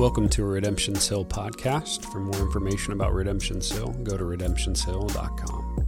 [0.00, 2.10] Welcome to a Redemption's Hill podcast.
[2.10, 5.86] For more information about Redemption's Hill, go to redemptionshill.com.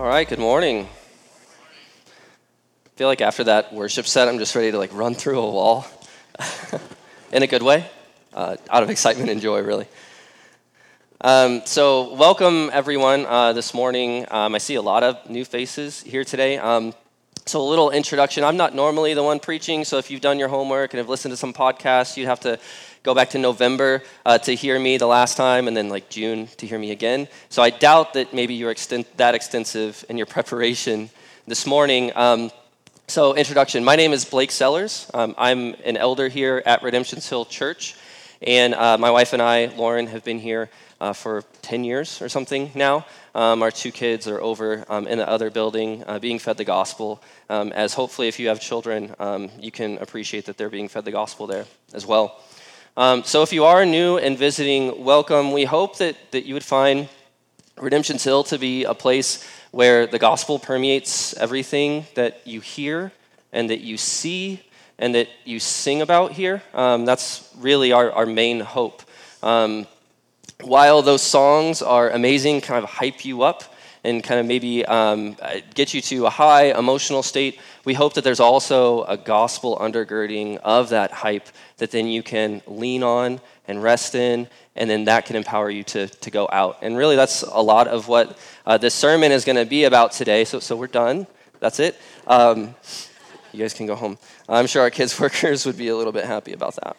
[0.00, 0.88] All right, good morning.
[2.86, 5.48] I feel like after that worship set, I'm just ready to like run through a
[5.48, 5.86] wall
[7.32, 7.88] in a good way,
[8.34, 9.86] uh, out of excitement and joy, really.
[11.22, 14.24] Um, so, welcome everyone uh, this morning.
[14.30, 16.56] Um, I see a lot of new faces here today.
[16.56, 16.94] Um,
[17.44, 18.42] so, a little introduction.
[18.42, 21.32] I'm not normally the one preaching, so if you've done your homework and have listened
[21.32, 22.58] to some podcasts, you'd have to
[23.02, 26.46] go back to November uh, to hear me the last time, and then like June
[26.56, 27.28] to hear me again.
[27.50, 28.74] So, I doubt that maybe you're
[29.16, 31.10] that extensive in your preparation
[31.46, 32.12] this morning.
[32.16, 32.50] Um,
[33.08, 33.84] so, introduction.
[33.84, 35.10] My name is Blake Sellers.
[35.12, 37.94] Um, I'm an elder here at Redemption's Hill Church,
[38.42, 42.28] and uh, my wife and I, Lauren, have been here uh, for 10 years or
[42.30, 43.04] something now.
[43.34, 46.64] Um, our two kids are over um, in the other building uh, being fed the
[46.64, 47.22] gospel.
[47.50, 51.04] Um, as hopefully, if you have children, um, you can appreciate that they're being fed
[51.04, 52.40] the gospel there as well.
[52.96, 55.52] Um, so, if you are new and visiting, welcome.
[55.52, 57.10] We hope that, that you would find
[57.76, 63.12] Redemption's Hill to be a place where the gospel permeates everything that you hear
[63.52, 64.62] and that you see
[65.00, 66.62] and that you sing about here.
[66.72, 69.02] Um, that's really our, our main hope.
[69.42, 69.86] Um,
[70.60, 73.64] while those songs are amazing, kind of hype you up
[74.04, 75.36] and kind of maybe um,
[75.74, 80.58] get you to a high emotional state, we hope that there's also a gospel undergirding
[80.58, 81.48] of that hype
[81.78, 85.84] that then you can lean on and rest in, and then that can empower you
[85.84, 86.78] to, to go out.
[86.82, 90.12] And really, that's a lot of what uh, this sermon is going to be about
[90.12, 90.44] today.
[90.44, 91.26] So, so we're done.
[91.60, 91.96] That's it.
[92.26, 92.74] Um,
[93.52, 94.18] you guys can go home.
[94.48, 96.96] I'm sure our kids' workers would be a little bit happy about that.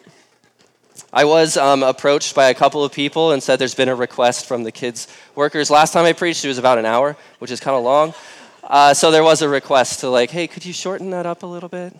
[1.12, 4.46] I was um, approached by a couple of people and said there's been a request
[4.46, 5.70] from the kids' workers.
[5.70, 8.14] Last time I preached, it was about an hour, which is kind of long.
[8.62, 11.46] Uh, so there was a request to, like, hey, could you shorten that up a
[11.46, 11.94] little bit?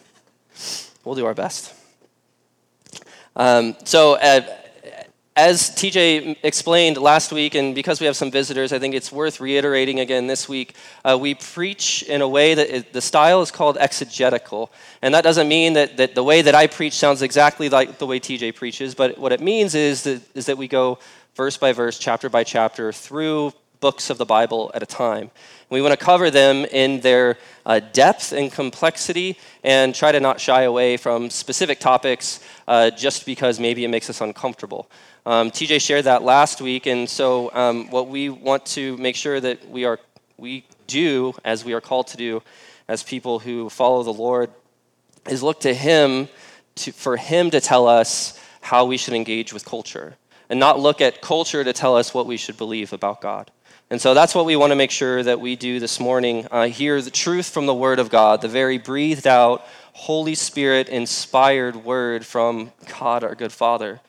[1.05, 1.75] We'll do our best.
[3.35, 4.41] Um, so, uh,
[5.35, 9.41] as TJ explained last week, and because we have some visitors, I think it's worth
[9.41, 10.75] reiterating again this week.
[11.05, 14.71] Uh, we preach in a way that it, the style is called exegetical.
[15.01, 18.07] And that doesn't mean that, that the way that I preach sounds exactly like the
[18.07, 20.99] way TJ preaches, but what it means is that, is that we go
[21.35, 25.31] verse by verse, chapter by chapter, through books of the Bible at a time.
[25.71, 30.41] We want to cover them in their uh, depth and complexity and try to not
[30.41, 34.89] shy away from specific topics uh, just because maybe it makes us uncomfortable.
[35.25, 39.39] Um, TJ shared that last week, and so um, what we want to make sure
[39.39, 40.01] that we are
[40.37, 42.43] we do as we are called to do
[42.89, 44.51] as people who follow the Lord
[45.31, 46.29] is look to Him
[46.75, 50.17] to, for Him to tell us how we should engage with culture,
[50.51, 53.53] and not look at culture to tell us what we should believe about God.
[53.91, 56.49] And so that's what we want to make sure that we do this morning.
[56.51, 60.89] Uh, hear the truth from the Word of God, the very breathed out, Holy Spirit
[60.89, 64.01] inspired word from God, our good Father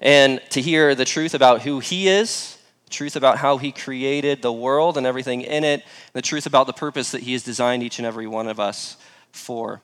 [0.00, 2.58] and to hear the truth about who He is,
[2.90, 6.72] truth about how He created the world and everything in it, the truth about the
[6.72, 8.96] purpose that He has designed each and every one of us
[9.32, 9.80] for.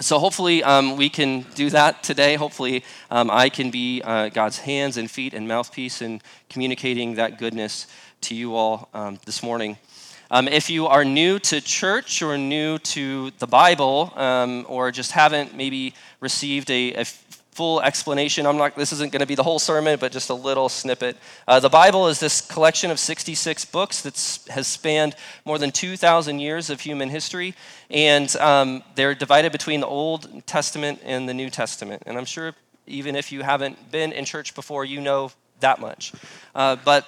[0.00, 2.34] So, hopefully, um, we can do that today.
[2.34, 6.20] Hopefully, um, I can be uh, God's hands and feet and mouthpiece in
[6.50, 7.86] communicating that goodness
[8.22, 9.78] to you all um, this morning.
[10.32, 15.12] Um, if you are new to church or new to the Bible, um, or just
[15.12, 17.04] haven't maybe received a, a
[17.54, 18.46] full explanation.
[18.46, 21.16] I'm not, this isn't going to be the whole sermon, but just a little snippet.
[21.46, 24.14] Uh, the Bible is this collection of 66 books that
[24.52, 27.54] has spanned more than 2,000 years of human history,
[27.90, 32.02] and um, they're divided between the Old Testament and the New Testament.
[32.06, 32.54] And I'm sure
[32.86, 36.12] even if you haven't been in church before, you know that much.
[36.54, 37.06] Uh, but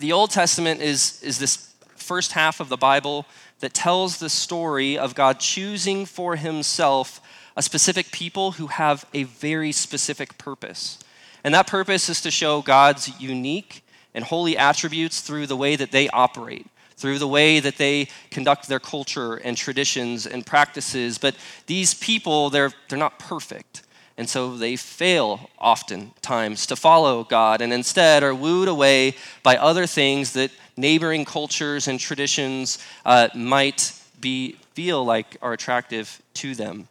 [0.00, 3.26] the Old Testament is, is this first half of the Bible
[3.60, 7.20] that tells the story of God choosing for himself
[7.58, 10.96] a specific people who have a very specific purpose.
[11.42, 15.90] And that purpose is to show God's unique and holy attributes through the way that
[15.90, 21.18] they operate, through the way that they conduct their culture and traditions and practices.
[21.18, 21.34] But
[21.66, 23.82] these people, they're, they're not perfect.
[24.16, 29.88] And so they fail oftentimes to follow God and instead are wooed away by other
[29.88, 36.86] things that neighboring cultures and traditions uh, might be, feel like are attractive to them.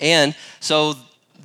[0.00, 0.94] And so,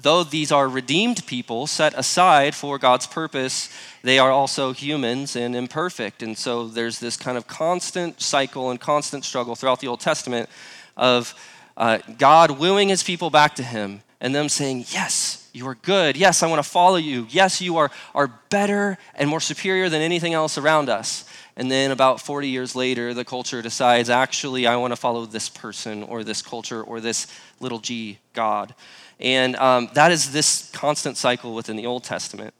[0.02, 3.70] though these are redeemed people set aside for God's purpose,
[4.04, 6.24] they are also humans and imperfect.
[6.24, 10.50] And so, there's this kind of constant cycle and constant struggle throughout the Old Testament
[10.96, 11.34] of
[11.78, 16.18] uh, God wooing his people back to him and them saying, Yes, you are good.
[16.18, 17.28] Yes, I want to follow you.
[17.30, 21.24] Yes, you are, are better and more superior than anything else around us.
[21.56, 25.48] And then about 40 years later, the culture decides, actually, I want to follow this
[25.48, 27.28] person or this culture or this
[27.62, 28.76] little g God.
[29.20, 32.54] And um, that is this constant cycle within the Old Testament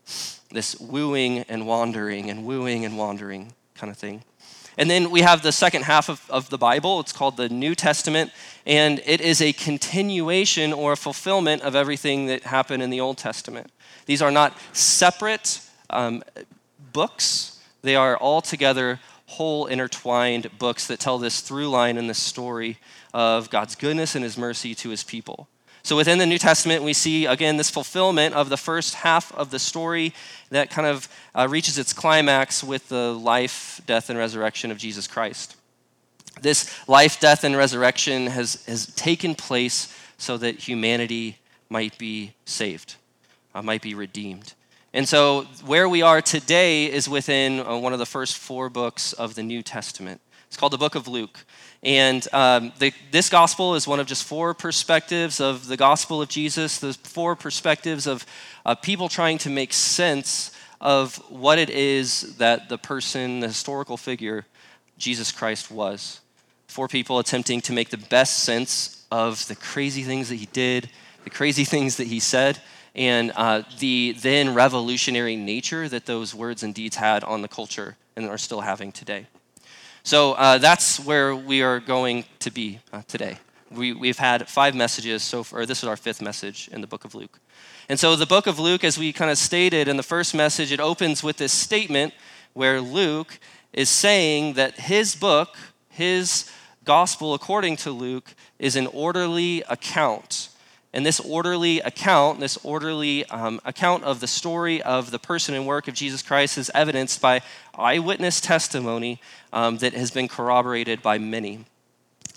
[0.52, 4.24] this wooing and wandering and wooing and wandering kind of thing.
[4.78, 7.00] And then we have the second half of, of the Bible.
[7.00, 8.32] It's called the New Testament,
[8.66, 13.18] and it is a continuation or a fulfillment of everything that happened in the Old
[13.18, 13.72] Testament.
[14.06, 16.24] These are not separate um,
[16.92, 22.20] books, they are all together whole intertwined books that tell this through line in this
[22.20, 22.78] story
[23.14, 25.48] of God's goodness and his mercy to his people.
[25.86, 29.52] So within the New Testament, we see again this fulfillment of the first half of
[29.52, 30.16] the story
[30.50, 35.06] that kind of uh, reaches its climax with the life, death, and resurrection of Jesus
[35.06, 35.56] Christ.
[36.42, 41.38] This life, death, and resurrection has, has taken place so that humanity
[41.70, 42.96] might be saved,
[43.54, 44.56] uh, might be redeemed.
[44.92, 49.14] And so, where we are today is within uh, one of the first four books
[49.14, 50.20] of the New Testament.
[50.48, 51.46] It's called the book of Luke.
[51.84, 56.30] And um, the, this gospel is one of just four perspectives of the gospel of
[56.30, 58.26] Jesus, the four perspectives of
[58.66, 60.52] uh, people trying to make sense
[60.82, 64.46] of what it is that the person, the historical figure,
[64.98, 66.22] Jesus Christ was.
[66.68, 70.90] Four people attempting to make the best sense of the crazy things that he did,
[71.24, 72.60] the crazy things that he said,
[72.96, 77.98] and uh, the then revolutionary nature that those words and deeds had on the culture
[78.16, 79.28] and are still having today.
[80.06, 83.40] So uh, that's where we are going to be uh, today.
[83.72, 85.66] We, we've had five messages so far.
[85.66, 87.40] This is our fifth message in the book of Luke.
[87.90, 90.72] And so the book of Luke, as we kind of stated in the first message,
[90.72, 92.14] it opens with this statement
[92.54, 93.40] where Luke
[93.74, 95.58] is saying that his book,
[95.90, 96.52] his
[96.84, 100.50] gospel according to Luke, is an orderly account
[100.96, 105.68] and this orderly account, this orderly um, account of the story of the person and
[105.68, 107.42] work of Jesus Christ is evidenced by
[107.78, 109.20] eyewitness testimony
[109.52, 111.66] um, that has been corroborated by many.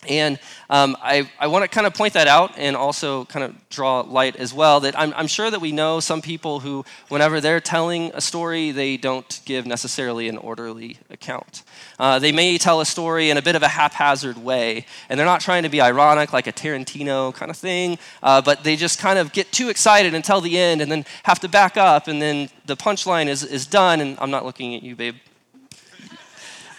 [0.07, 0.39] And
[0.71, 4.01] um, I, I want to kind of point that out and also kind of draw
[4.01, 7.61] light as well that I'm, I'm, sure that we know some people who, whenever they're
[7.61, 11.65] telling a story, they don't give necessarily an orderly account.
[11.99, 15.27] Uh, they may tell a story in a bit of a haphazard way, and they're
[15.27, 19.01] not trying to be ironic like a Tarantino kind of thing, uh, but they just
[19.01, 22.23] kind of get too excited until the end and then have to back up, and
[22.23, 24.01] then the punchline is, is done.
[24.01, 25.17] And I'm not looking at you, babe.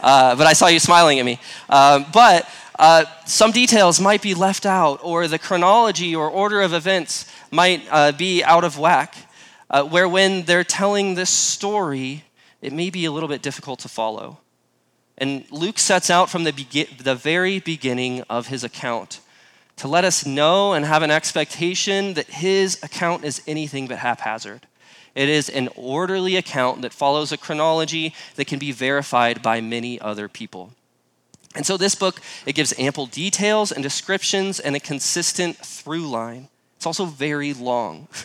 [0.01, 1.39] Uh, but I saw you smiling at me.
[1.67, 2.47] Uh, but
[2.79, 7.83] uh, some details might be left out, or the chronology or order of events might
[7.91, 9.15] uh, be out of whack,
[9.69, 12.23] uh, where when they're telling this story,
[12.61, 14.37] it may be a little bit difficult to follow.
[15.17, 19.19] And Luke sets out from the, be- the very beginning of his account
[19.75, 24.67] to let us know and have an expectation that his account is anything but haphazard.
[25.15, 29.99] It is an orderly account that follows a chronology that can be verified by many
[29.99, 30.71] other people.
[31.55, 36.47] And so this book, it gives ample details and descriptions and a consistent through line.
[36.77, 38.07] It's also very long.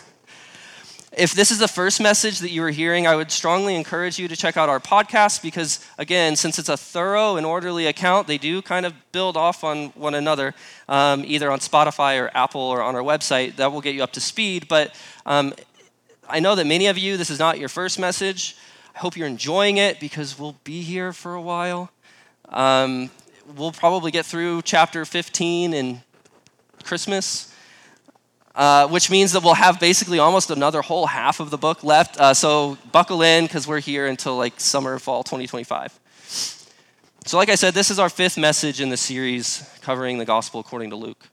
[1.16, 4.28] if this is the first message that you are hearing, I would strongly encourage you
[4.28, 8.38] to check out our podcast because, again, since it's a thorough and orderly account, they
[8.38, 10.54] do kind of build off on one another,
[10.88, 13.56] um, either on Spotify or Apple or on our website.
[13.56, 14.68] That will get you up to speed.
[14.68, 14.94] But
[15.24, 15.54] um,
[16.28, 18.56] I know that many of you, this is not your first message.
[18.94, 21.90] I hope you're enjoying it because we'll be here for a while.
[22.54, 23.10] Um,
[23.56, 26.00] we'll probably get through chapter 15 in
[26.84, 27.50] Christmas.
[28.54, 32.16] Uh, which means that we'll have basically almost another whole half of the book left.
[32.20, 35.98] Uh, so buckle in because we're here until like summer, fall 2025.
[37.26, 40.60] So, like I said, this is our fifth message in the series covering the gospel
[40.60, 41.26] according to Luke.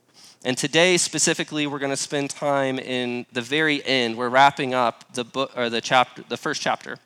[0.44, 4.18] And today, specifically, we're going to spend time in the very end.
[4.18, 6.98] We're wrapping up the book or the chapter, the first chapter.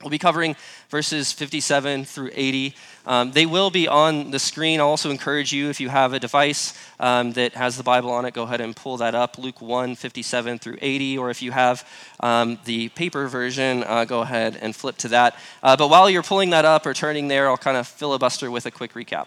[0.00, 0.56] We'll be covering
[0.90, 2.74] verses 57 through 80.
[3.06, 4.80] Um, they will be on the screen.
[4.80, 8.24] I'll also encourage you, if you have a device um, that has the Bible on
[8.24, 11.18] it, go ahead and pull that up Luke 1, 57 through 80.
[11.18, 11.88] Or if you have
[12.20, 15.38] um, the paper version, uh, go ahead and flip to that.
[15.62, 18.66] Uh, but while you're pulling that up or turning there, I'll kind of filibuster with
[18.66, 19.26] a quick recap.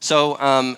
[0.00, 0.76] So, um,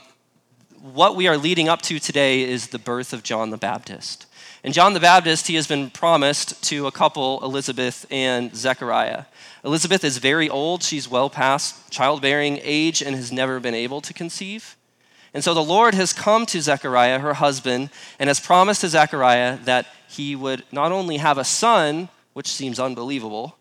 [0.81, 4.25] what we are leading up to today is the birth of John the Baptist.
[4.62, 9.25] And John the Baptist, he has been promised to a couple, Elizabeth and Zechariah.
[9.64, 10.83] Elizabeth is very old.
[10.83, 14.76] She's well past childbearing age and has never been able to conceive.
[15.33, 19.59] And so the Lord has come to Zechariah, her husband, and has promised to Zechariah
[19.64, 23.57] that he would not only have a son, which seems unbelievable,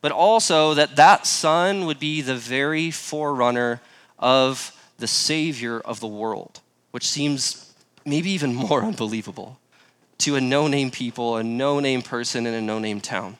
[0.00, 3.80] but also that that son would be the very forerunner
[4.18, 6.60] of the Savior of the world,
[6.92, 7.74] which seems
[8.06, 9.58] maybe even more unbelievable.
[10.18, 13.36] To a no name people, a no name person in a no name town.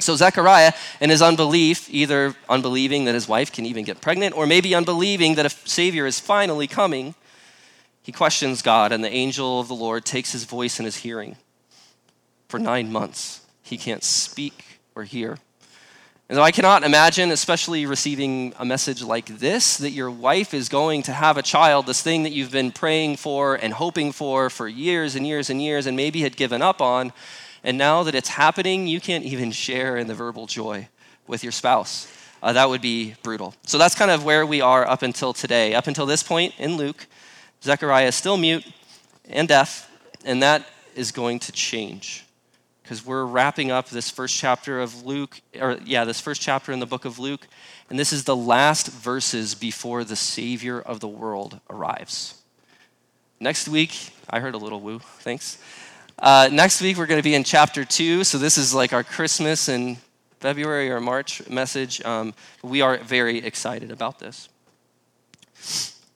[0.00, 4.46] So Zechariah, in his unbelief, either unbelieving that his wife can even get pregnant, or
[4.46, 7.14] maybe unbelieving that a Savior is finally coming,
[8.02, 11.36] he questions God, and the angel of the Lord takes his voice in his hearing.
[12.48, 15.38] For nine months, he can't speak or hear.
[16.30, 20.68] And so I cannot imagine, especially receiving a message like this, that your wife is
[20.68, 24.50] going to have a child, this thing that you've been praying for and hoping for
[24.50, 27.14] for years and years and years, and maybe had given up on.
[27.64, 30.88] And now that it's happening, you can't even share in the verbal joy
[31.26, 32.12] with your spouse.
[32.42, 33.54] Uh, that would be brutal.
[33.62, 35.74] So that's kind of where we are up until today.
[35.74, 37.06] Up until this point in Luke,
[37.62, 38.66] Zechariah is still mute
[39.30, 39.90] and deaf,
[40.26, 42.27] and that is going to change
[42.88, 46.78] because we're wrapping up this first chapter of Luke, or yeah, this first chapter in
[46.78, 47.46] the book of Luke,
[47.90, 52.40] and this is the last verses before the Savior of the world arrives.
[53.40, 55.58] Next week, I heard a little woo, thanks.
[56.18, 59.04] Uh, next week, we're going to be in chapter two, so this is like our
[59.04, 59.98] Christmas and
[60.40, 62.02] February or March message.
[62.06, 64.48] Um, we are very excited about this.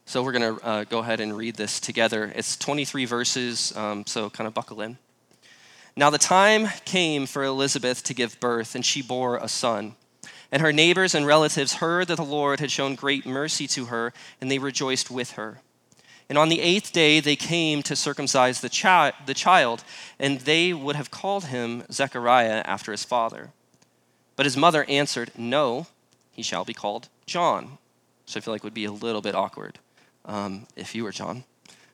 [0.07, 2.33] So we're going to uh, go ahead and read this together.
[2.35, 4.97] It's 23 verses, um, so kind of buckle in.
[5.97, 9.97] Now the time came for Elizabeth to give birth, and she bore a son.
[10.51, 14.13] And her neighbors and relatives heard that the Lord had shown great mercy to her,
[14.41, 15.61] and they rejoiced with her.
[16.29, 19.85] And on the eighth day they came to circumcise the, chi- the child,
[20.19, 23.51] and they would have called him Zechariah after his father.
[24.37, 25.87] But his mother answered, No,
[26.31, 27.79] he shall be called John.
[28.25, 29.79] So I feel like it would be a little bit awkward
[30.25, 31.45] um, if you were John,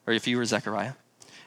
[0.06, 0.92] or if you were Zechariah.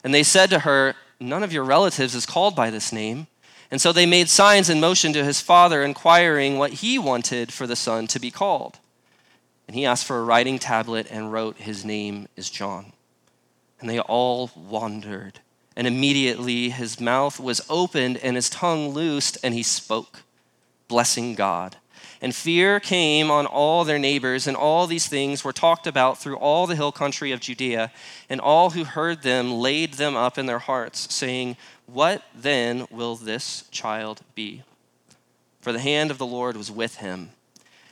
[0.04, 3.28] And they said to her, None of your relatives is called by this name.
[3.70, 7.68] And so they made signs and motion to his father, inquiring what he wanted for
[7.68, 8.80] the son to be called.
[9.68, 12.92] And he asked for a writing tablet and wrote, His name is John.
[13.80, 15.40] And they all wondered.
[15.76, 20.24] And immediately his mouth was opened and his tongue loosed, and he spoke,
[20.88, 21.78] blessing God.
[22.22, 26.38] And fear came on all their neighbors, and all these things were talked about through
[26.38, 27.92] all the hill country of Judea.
[28.30, 33.16] And all who heard them laid them up in their hearts, saying, What then will
[33.16, 34.62] this child be?
[35.62, 37.32] For the hand of the Lord was with him.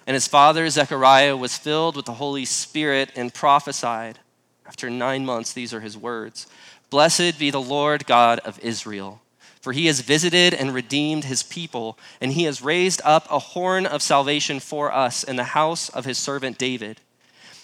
[0.06, 4.20] And his father Zechariah was filled with the Holy Spirit and prophesied.
[4.68, 6.46] After nine months, these are his words
[6.92, 9.22] Blessed be the Lord God of Israel
[9.60, 13.86] for he has visited and redeemed his people, and he has raised up a horn
[13.86, 17.02] of salvation for us in the house of his servant David.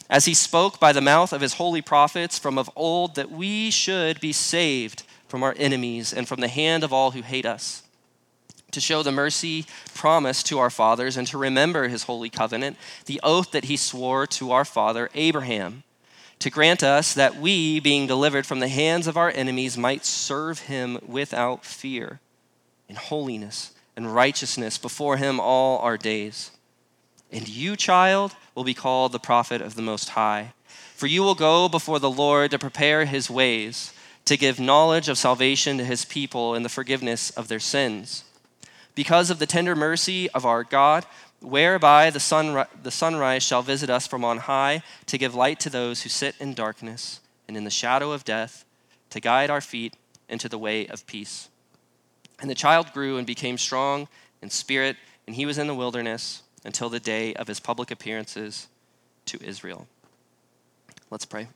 [0.09, 3.71] As he spoke by the mouth of his holy prophets from of old, that we
[3.71, 7.81] should be saved from our enemies and from the hand of all who hate us,
[8.71, 12.75] to show the mercy promised to our fathers, and to remember his holy covenant,
[13.05, 15.84] the oath that he swore to our father Abraham
[16.39, 20.59] to grant us that we, being delivered from the hands of our enemies, might serve
[20.59, 22.19] him without fear,
[22.87, 26.51] in holiness and righteousness before him all our days.
[27.31, 30.53] And you, child, will be called the prophet of the Most High,
[30.95, 33.93] for you will go before the Lord to prepare his ways,
[34.25, 38.23] to give knowledge of salvation to his people and the forgiveness of their sins.
[38.93, 41.05] Because of the tender mercy of our God,
[41.41, 45.69] whereby the, sunri- the sunrise shall visit us from on high to give light to
[45.69, 48.65] those who sit in darkness and in the shadow of death,
[49.11, 49.93] to guide our feet
[50.27, 51.49] into the way of peace.
[52.41, 54.07] And the child grew and became strong
[54.41, 58.67] in spirit, and he was in the wilderness until the day of his public appearances
[59.27, 59.87] to Israel.
[61.09, 61.47] Let's pray.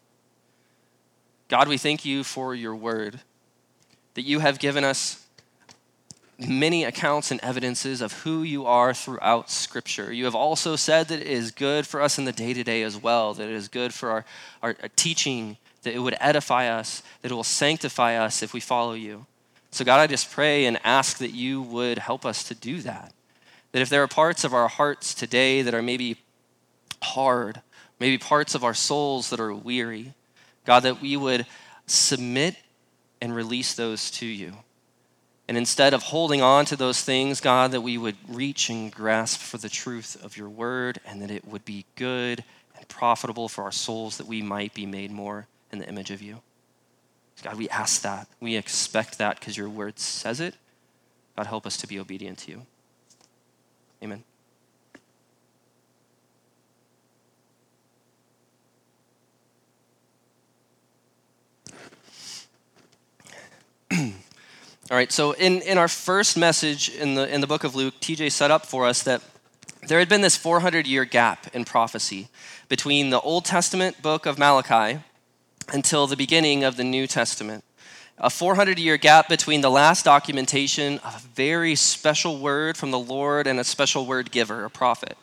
[1.48, 3.20] God, we thank you for your word,
[4.14, 5.26] that you have given us
[6.48, 10.12] many accounts and evidences of who you are throughout Scripture.
[10.14, 12.82] You have also said that it is good for us in the day to day
[12.84, 14.26] as well, that it is good for our,
[14.64, 18.94] our, teaching, that it would edify us, that it will sanctify us if we follow
[18.94, 19.26] you.
[19.72, 23.14] So, God, I just pray and ask that you would help us to do that.
[23.72, 26.18] That if there are parts of our hearts today that are maybe
[27.04, 27.62] hard,
[28.00, 30.14] maybe parts of our souls that are weary,
[30.66, 31.46] God, that we would
[31.86, 32.56] submit
[33.22, 34.54] and release those to you.
[35.50, 39.40] And instead of holding on to those things, God, that we would reach and grasp
[39.40, 42.44] for the truth of your word and that it would be good
[42.78, 46.22] and profitable for our souls that we might be made more in the image of
[46.22, 46.44] you.
[47.42, 48.28] God, we ask that.
[48.40, 50.54] We expect that because your word says it.
[51.36, 52.66] God, help us to be obedient to you.
[54.04, 54.24] Amen.
[64.92, 67.94] All right, so in, in our first message in the, in the book of Luke,
[68.02, 69.22] TJ set up for us that
[69.88, 72.30] there had been this 400 year gap in prophecy
[72.70, 75.00] between the Old Testament book of Malachi
[75.72, 77.64] until the beginning of the New Testament.
[78.18, 82.98] a 400 year gap between the last documentation of a very special word from the
[82.98, 85.20] Lord and a special word giver, a prophet.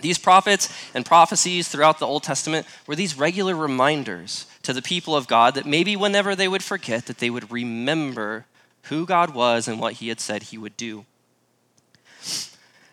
[0.00, 5.14] These prophets and prophecies throughout the Old Testament were these regular reminders to the people
[5.14, 8.46] of God that maybe whenever they would forget, that they would remember
[8.88, 11.04] who God was and what he had said he would do.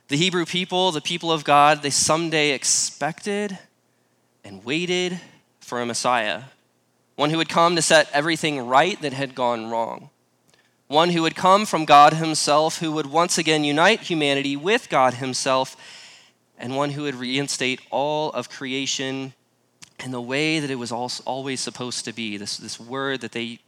[0.08, 3.58] The Hebrew people, the people of God, they someday expected
[4.44, 5.20] and waited
[5.60, 6.44] for a Messiah,
[7.16, 10.12] one who would come to set everything right that had gone wrong,
[10.88, 15.16] one who would come from God Himself, who would once again unite humanity with God
[15.16, 15.76] Himself,
[16.58, 19.34] and one who would reinstate all of creation
[20.04, 22.38] in the way that it was always supposed to be.
[22.38, 23.60] This, this word that they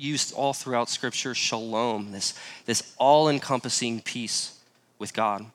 [0.00, 2.34] used all throughout Scripture, shalom, this,
[2.66, 4.58] this all encompassing peace
[4.98, 5.46] with God.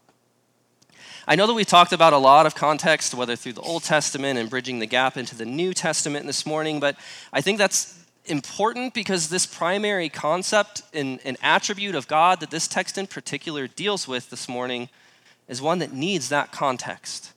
[1.28, 4.38] I know that we talked about a lot of context, whether through the Old Testament
[4.38, 6.98] and bridging the gap into the New Testament this morning, but
[7.32, 12.68] I think that's important because this primary concept and, and attribute of God that this
[12.68, 14.90] text in particular deals with this morning
[15.48, 17.34] is one that needs that context.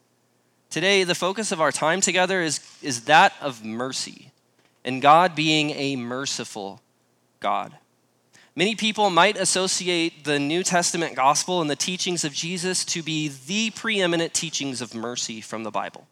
[0.71, 4.33] Today, the focus of our time together is, is that of mercy,
[4.85, 6.83] and God being a merciful
[7.47, 7.77] God.
[8.57, 13.29] Many people might associate the New Testament gospel and the teachings of Jesus to be
[13.29, 16.09] the preeminent teachings of mercy from the Bible.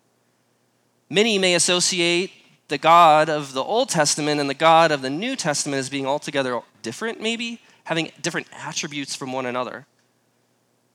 [1.10, 2.30] Many may associate
[2.68, 6.06] the God of the Old Testament and the God of the New Testament as being
[6.06, 9.86] altogether different, maybe, having different attributes from one another.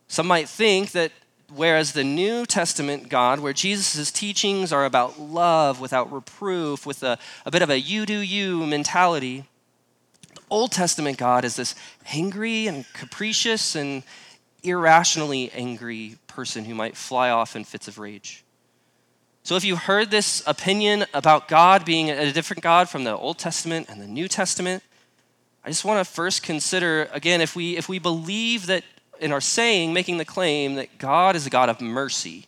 [0.08, 1.12] Some might think that
[1.53, 7.19] whereas the New Testament God, where Jesus' teachings are about love without reproof, with a,
[7.46, 9.43] a bit of a you do you mentality,
[10.50, 11.75] Old Testament God is this
[12.13, 14.03] angry and capricious and
[14.63, 18.44] irrationally angry person who might fly off in fits of rage.
[19.44, 23.38] So, if you heard this opinion about God being a different God from the Old
[23.38, 24.84] Testament and the New Testament,
[25.63, 28.84] I just want to first consider again if we, if we believe that
[29.20, 32.46] in our saying, making the claim that God is a God of mercy,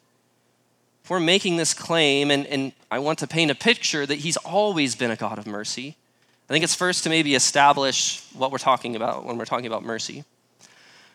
[1.03, 4.37] if we're making this claim, and, and I want to paint a picture that He's
[4.37, 5.97] always been a God of mercy,
[6.51, 9.85] I think it's first to maybe establish what we're talking about when we're talking about
[9.85, 10.25] mercy.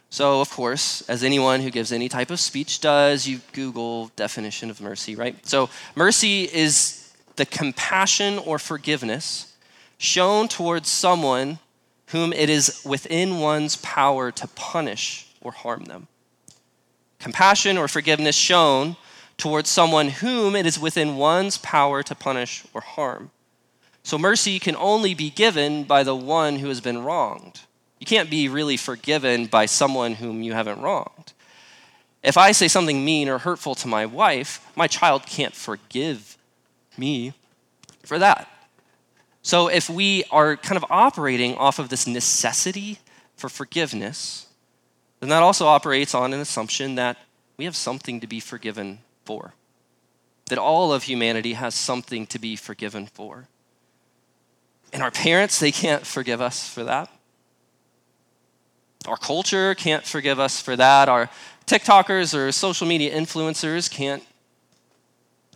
[0.08, 4.70] So, of course, as anyone who gives any type of speech does, you Google definition
[4.70, 5.36] of mercy, right?
[5.46, 9.54] So, mercy is the compassion or forgiveness
[9.98, 11.58] shown towards someone
[12.06, 16.08] whom it is within one's power to punish or harm them.
[17.18, 18.96] Compassion or forgiveness shown
[19.36, 23.30] towards someone whom it is within one's power to punish or harm.
[24.06, 27.62] So mercy can only be given by the one who has been wronged.
[27.98, 31.32] You can't be really forgiven by someone whom you haven't wronged.
[32.22, 36.38] If I say something mean or hurtful to my wife, my child can't forgive
[36.96, 37.32] me
[38.04, 38.48] for that.
[39.42, 43.00] So if we are kind of operating off of this necessity
[43.34, 44.46] for forgiveness,
[45.18, 47.16] then that also operates on an assumption that
[47.56, 49.54] we have something to be forgiven for.
[50.48, 53.48] That all of humanity has something to be forgiven for.
[54.96, 57.10] And our parents, they can't forgive us for that.
[59.06, 61.10] Our culture can't forgive us for that.
[61.10, 61.28] Our
[61.66, 64.22] TikTokers or social media influencers can't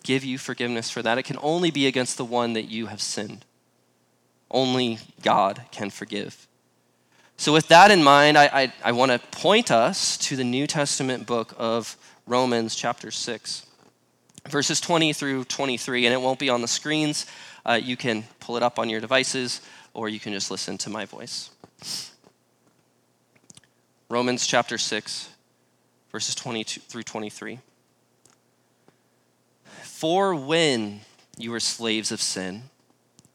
[0.03, 1.17] give you forgiveness for that.
[1.17, 3.47] It can only be against the one that you have sinned.
[4.51, 6.47] Only God can forgive.
[7.39, 10.67] So, with that in mind, I, I, I want to point us to the New
[10.67, 13.65] Testament book of Romans, chapter 6,
[14.51, 17.25] verses 20 through 23, and it won't be on the screens
[17.65, 19.61] uh, you can pull it up on your devices
[19.95, 21.51] or you can just listen to my voice.
[24.09, 25.29] Romans chapter 6,
[26.11, 27.61] verses 22 through 23.
[29.83, 31.01] For when
[31.37, 32.65] you were slaves of sin,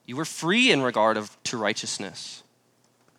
[0.05, 2.43] you were free in regard of, to righteousness.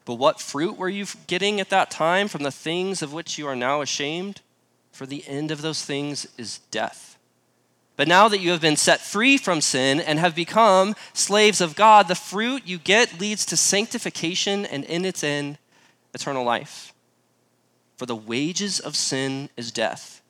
[0.05, 3.47] But what fruit were you getting at that time from the things of which you
[3.49, 4.41] are now ashamed?
[4.93, 7.16] For the end of those things is death.
[7.97, 11.75] But now that you have been set free from sin and have become slaves of
[11.75, 15.57] God, the fruit you get leads to sanctification and in its end,
[16.13, 16.93] eternal life.
[17.97, 20.21] For the wages of sin is death,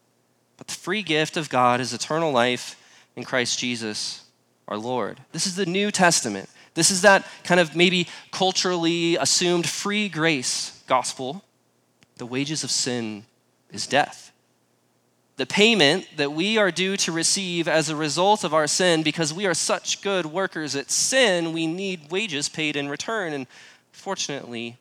[0.56, 2.80] but the free gift of God is eternal life
[3.16, 4.22] in Christ Jesus
[4.68, 5.20] our Lord.
[5.32, 6.48] This is the New Testament.
[6.74, 11.42] This is that kind of maybe culturally assumed free grace gospel.
[12.16, 13.26] The wages of sin
[13.72, 14.32] is death
[15.36, 19.34] the payment that we are due to receive as a result of our sin because
[19.34, 23.32] we are such good workers at sin, we need wages paid in return.
[23.32, 23.46] And
[23.92, 24.78] fortunately,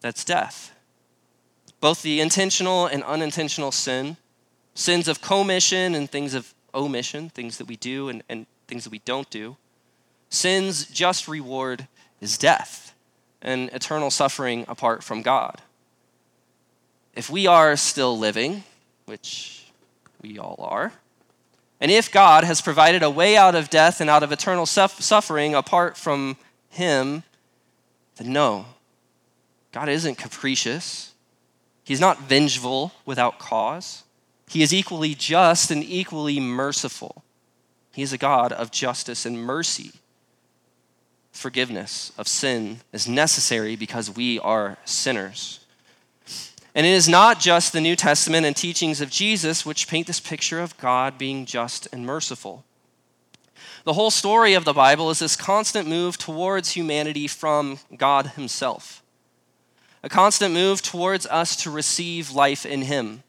[0.00, 0.72] that's death.
[1.80, 4.16] Both the intentional and unintentional sin,
[4.74, 8.90] sins of commission and things of omission, things that we do and, and things that
[8.90, 9.56] we don't do.
[10.30, 11.86] Sin's just reward
[12.20, 12.94] is death.
[13.42, 15.62] and eternal suffering apart from God.
[17.14, 18.64] If we are still living,
[19.06, 19.59] which
[20.22, 20.92] we all are,
[21.80, 25.54] and if God has provided a way out of death and out of eternal suffering
[25.54, 26.36] apart from
[26.68, 27.22] Him,
[28.16, 28.66] then no,
[29.72, 31.14] God isn't capricious.
[31.82, 34.04] He's not vengeful without cause.
[34.48, 37.24] He is equally just and equally merciful.
[37.92, 39.92] He is a God of justice and mercy.
[41.32, 45.59] Forgiveness of sin is necessary because we are sinners.
[46.74, 50.20] And it is not just the New Testament and teachings of Jesus which paint this
[50.20, 52.64] picture of God being just and merciful.
[53.84, 59.02] The whole story of the Bible is this constant move towards humanity from God Himself,
[60.02, 63.22] a constant move towards us to receive life in Him.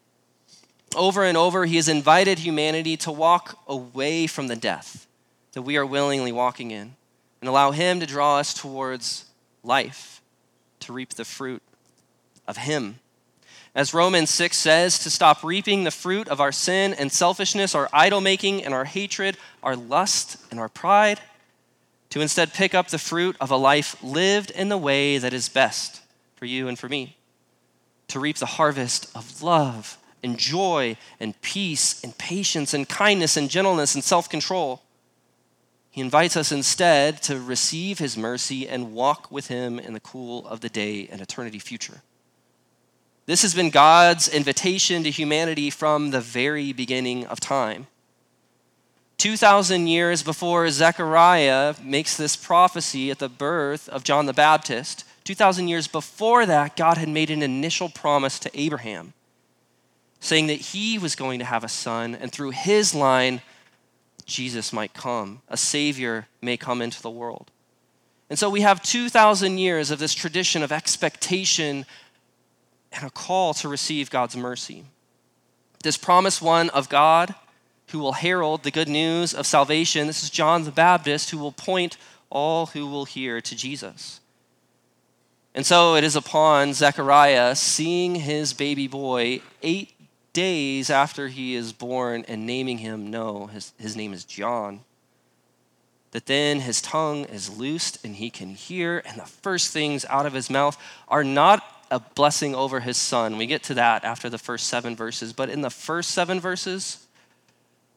[0.96, 5.08] Over and over, He has invited humanity to walk away from the death
[5.54, 6.96] that we are willingly walking in
[7.40, 9.26] and allow Him to draw us towards
[9.64, 10.22] life,
[10.82, 11.62] to reap the fruit
[12.46, 13.00] of Him.
[13.74, 17.90] As Romans 6 says, to stop reaping the fruit of our sin and selfishness, our
[17.94, 21.20] idol making and our hatred, our lust and our pride,
[22.10, 25.48] to instead pick up the fruit of a life lived in the way that is
[25.48, 26.02] best
[26.36, 27.16] for you and for me,
[28.10, 33.50] to reap the harvest of love and joy and peace and patience and kindness and
[33.50, 34.82] gentleness and self control.
[35.90, 40.48] He invites us instead to receive his mercy and walk with him in the cool
[40.48, 42.02] of the day and eternity future.
[43.26, 47.88] This has been God's invitation to humanity from the very beginning of time.
[49.18, 55.68] 2,000 years before Zechariah makes this prophecy at the birth of John the Baptist, 2,000
[55.68, 59.14] years before that, God had made an initial promise to Abraham,
[60.20, 63.44] saying that he was going to have a son, and through his line,
[64.26, 65.42] Jesus might come.
[65.48, 67.52] A Savior may come into the world.
[68.32, 71.86] And so we have 2,000 years of this tradition of expectation
[72.92, 74.86] and a call to receive God's mercy.
[75.84, 77.34] This promised one of God
[77.90, 81.52] who will herald the good news of salvation, this is John the Baptist who will
[81.52, 81.98] point
[82.30, 84.22] all who will hear to Jesus.
[85.54, 89.94] And so it is upon Zechariah seeing his baby boy eight
[90.32, 94.82] days after he is born and naming him, no, his, his name is John,
[96.12, 100.26] that then his tongue is loosed and he can hear, and the first things out
[100.26, 100.78] of his mouth
[101.10, 103.38] are not a blessing over his son.
[103.38, 105.34] We get to that after the first seven verses.
[105.34, 107.06] But in the first seven verses,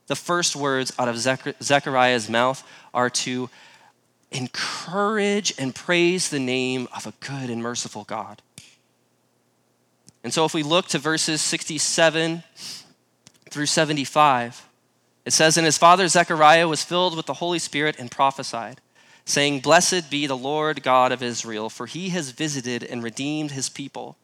[0.08, 3.48] the first words out of Zechariah's mouth are to
[4.32, 8.42] encourage and praise the name of a good and merciful God.
[10.24, 12.42] And so if we look to verses 67
[13.48, 14.68] through 75,
[15.24, 18.80] it says, And his father Zechariah was filled with the Holy Spirit and prophesied
[19.24, 23.68] saying, Blessed be the Lord God of Israel, for he has visited and redeemed his
[23.68, 24.16] people.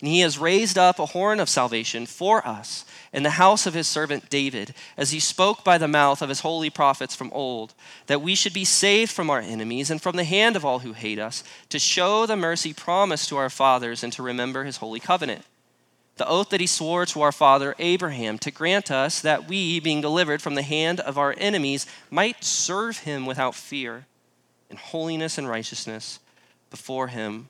[0.00, 3.74] And he has raised up a horn of salvation for us in the house of
[3.74, 7.72] his servant David, as he spoke by the mouth of his holy prophets from old,
[8.08, 10.92] that we should be saved from our enemies and from the hand of all who
[10.92, 14.98] hate us, to show the mercy promised to our fathers and to remember his holy
[14.98, 15.44] covenant.
[16.16, 20.00] The oath that he swore to our father Abraham to grant us that we, being
[20.00, 24.06] delivered from the hand of our enemies, might serve him without fear
[24.72, 26.18] in holiness and righteousness
[26.70, 27.48] before him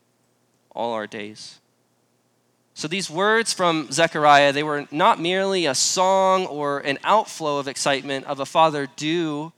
[0.73, 1.61] all our days.
[2.75, 7.69] So these words from Zechariah, they were not merely a song or an outflow of
[7.69, 9.53] excitement of a father due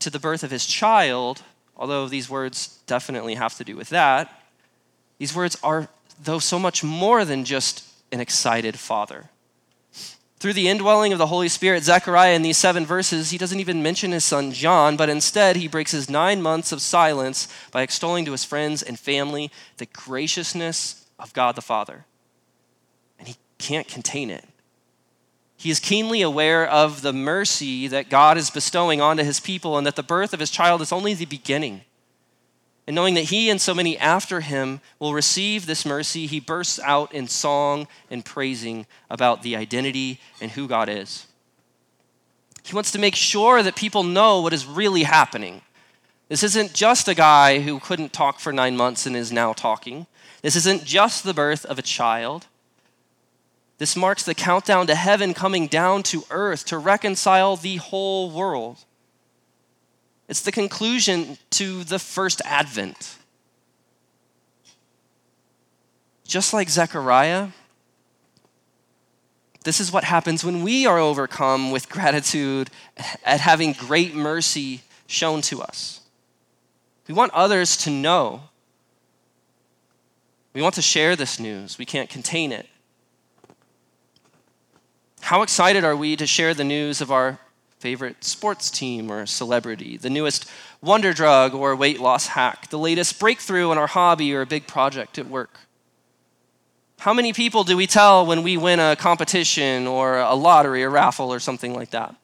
[0.00, 1.42] to the birth of his child,
[1.76, 4.42] although these words definitely have to do with that.
[5.18, 5.88] These words are,
[6.20, 9.30] though, so much more than just an excited father.
[10.42, 13.80] Through the indwelling of the Holy Spirit, Zechariah in these seven verses, he doesn't even
[13.80, 18.24] mention his son John, but instead he breaks his nine months of silence by extolling
[18.24, 22.06] to his friends and family the graciousness of God the Father.
[23.20, 24.44] And he can't contain it.
[25.56, 29.86] He is keenly aware of the mercy that God is bestowing onto his people and
[29.86, 31.82] that the birth of his child is only the beginning.
[32.86, 36.80] And knowing that he and so many after him will receive this mercy, he bursts
[36.80, 41.26] out in song and praising about the identity and who God is.
[42.64, 45.62] He wants to make sure that people know what is really happening.
[46.28, 50.06] This isn't just a guy who couldn't talk for nine months and is now talking.
[50.42, 52.46] This isn't just the birth of a child.
[53.78, 58.78] This marks the countdown to heaven coming down to earth to reconcile the whole world.
[60.32, 63.18] It's the conclusion to the first advent.
[66.26, 67.48] Just like Zechariah,
[69.62, 72.70] this is what happens when we are overcome with gratitude
[73.26, 76.00] at having great mercy shown to us.
[77.06, 78.44] We want others to know
[80.54, 81.76] We want to share this news.
[81.76, 82.70] We can't contain it.
[85.20, 87.38] How excited are we to share the news of our
[87.82, 90.48] favorite sports team or celebrity, the newest
[90.80, 94.68] wonder drug or weight loss hack, the latest breakthrough in our hobby or a big
[94.68, 95.58] project at work?
[97.00, 100.88] How many people do we tell when we win a competition or a lottery, a
[100.88, 102.14] raffle, or something like that?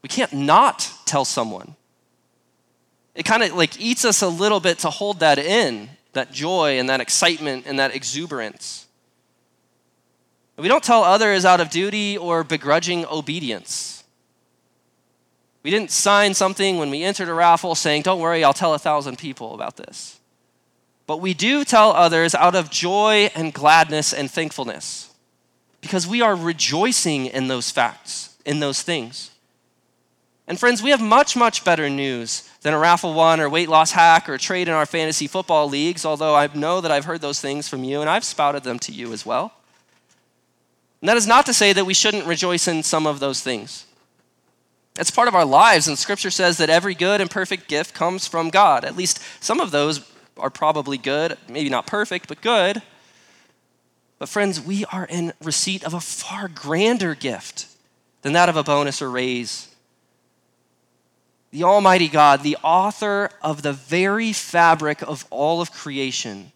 [0.00, 1.76] We can't not tell someone.
[3.14, 6.78] It kind of like eats us a little bit to hold that in, that joy
[6.78, 8.81] and that excitement and that exuberance.
[10.56, 14.04] We don't tell others out of duty or begrudging obedience.
[15.62, 18.78] We didn't sign something when we entered a raffle saying, Don't worry, I'll tell a
[18.78, 20.20] thousand people about this.
[21.06, 25.12] But we do tell others out of joy and gladness and thankfulness
[25.80, 29.30] because we are rejoicing in those facts, in those things.
[30.46, 33.92] And friends, we have much, much better news than a raffle one or weight loss
[33.92, 37.40] hack or trade in our fantasy football leagues, although I know that I've heard those
[37.40, 39.52] things from you and I've spouted them to you as well.
[41.02, 43.84] And that is not to say that we shouldn't rejoice in some of those things.
[44.98, 48.26] It's part of our lives, and Scripture says that every good and perfect gift comes
[48.26, 48.84] from God.
[48.84, 52.80] At least some of those are probably good, maybe not perfect, but good.
[54.18, 57.66] But, friends, we are in receipt of a far grander gift
[58.22, 59.68] than that of a bonus or raise
[61.52, 66.51] the Almighty God, the author of the very fabric of all of creation,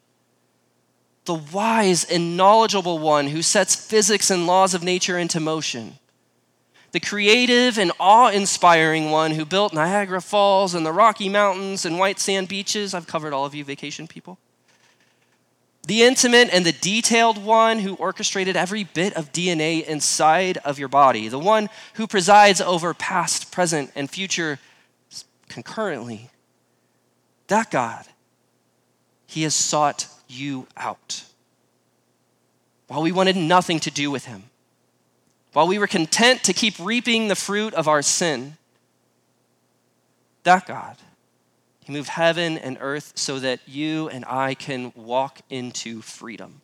[1.26, 5.98] the wise and knowledgeable one who sets physics and laws of nature into motion,
[6.92, 11.98] the creative and awe inspiring one who built Niagara Falls and the Rocky Mountains and
[11.98, 12.94] white sand beaches.
[12.94, 14.38] I've covered all of you vacation people.
[15.86, 20.88] The intimate and the detailed one who orchestrated every bit of DNA inside of your
[20.88, 24.58] body, the one who presides over past, present, and future
[25.48, 26.30] concurrently.
[27.46, 28.04] That God,
[29.26, 31.24] He has sought you out.
[32.88, 34.44] While we wanted nothing to do with Him,
[35.52, 38.56] while we were content to keep reaping the fruit of our sin,
[40.44, 40.96] that God,
[41.80, 46.60] He moved heaven and earth so that you and I can walk into freedom.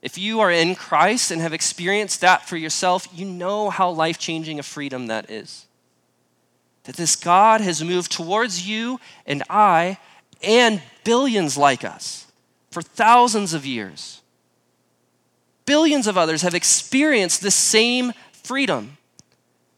[0.00, 4.18] If you are in Christ and have experienced that for yourself, you know how life
[4.18, 5.66] changing a freedom that is
[6.84, 9.98] that this God has moved towards you and I
[10.42, 12.26] and billions like us
[12.70, 14.20] for thousands of years.
[15.64, 18.96] Billions of others have experienced the same freedom.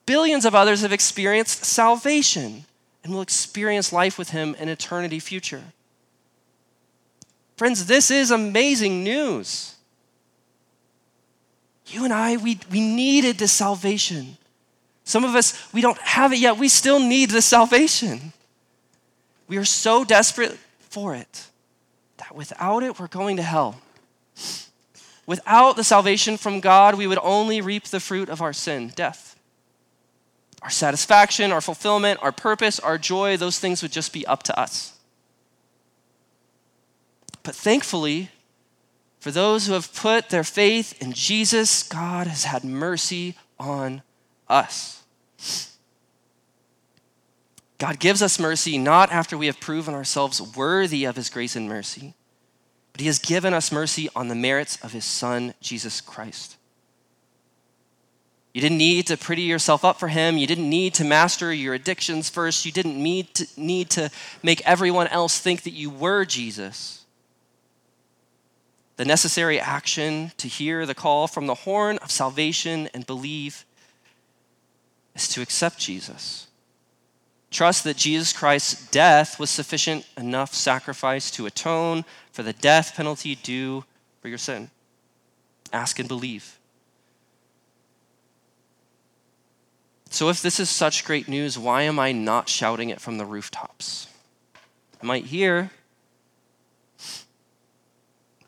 [0.06, 2.64] Billions of others have experienced salvation
[3.02, 5.62] and will experience life with Him in eternity future.
[7.56, 9.76] Friends, this is amazing news.
[11.86, 14.38] You and I, we, we needed this salvation.
[15.04, 16.56] Some of us, we don't have it yet.
[16.56, 18.32] We still need the salvation.
[19.46, 20.58] We are so desperate
[20.94, 21.48] for it
[22.18, 23.80] that without it, we're going to hell.
[25.26, 29.36] Without the salvation from God, we would only reap the fruit of our sin, death.
[30.62, 34.58] Our satisfaction, our fulfillment, our purpose, our joy, those things would just be up to
[34.58, 34.96] us.
[37.42, 38.30] But thankfully,
[39.18, 44.02] for those who have put their faith in Jesus, God has had mercy on
[44.48, 45.02] us.
[47.78, 51.68] God gives us mercy not after we have proven ourselves worthy of his grace and
[51.68, 52.14] mercy,
[52.92, 56.56] but he has given us mercy on the merits of his son, Jesus Christ.
[58.52, 60.38] You didn't need to pretty yourself up for him.
[60.38, 62.64] You didn't need to master your addictions first.
[62.64, 64.10] You didn't need to, need to
[64.44, 67.04] make everyone else think that you were Jesus.
[68.96, 73.64] The necessary action to hear the call from the horn of salvation and believe
[75.16, 76.46] is to accept Jesus.
[77.54, 83.36] Trust that Jesus Christ's death was sufficient enough sacrifice to atone for the death penalty
[83.36, 83.84] due
[84.20, 84.70] for your sin.
[85.72, 86.58] Ask and believe.
[90.10, 93.24] So, if this is such great news, why am I not shouting it from the
[93.24, 94.08] rooftops?
[95.00, 95.70] I might hear.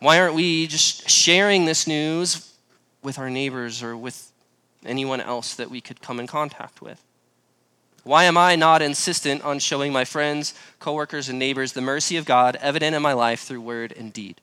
[0.01, 2.57] Why aren't we just sharing this news
[3.05, 4.33] with our neighbors or with
[4.85, 7.01] anyone else that we could come in contact with?
[8.07, 12.25] Why am I not insistent on showing my friends, coworkers, and neighbors the mercy of
[12.25, 14.41] God evident in my life through word and deed?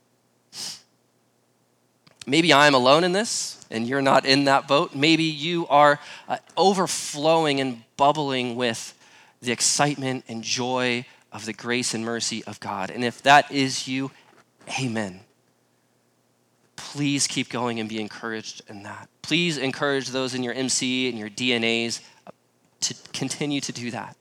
[2.27, 4.93] Maybe I'm alone in this and you're not in that boat.
[4.93, 8.93] Maybe you are uh, overflowing and bubbling with
[9.41, 12.91] the excitement and joy of the grace and mercy of God.
[12.91, 14.11] And if that is you,
[14.77, 15.21] amen
[16.93, 19.09] please keep going and be encouraged in that.
[19.23, 22.01] Please encourage those in your MC and your DNAs
[22.83, 24.15] to continue to do that.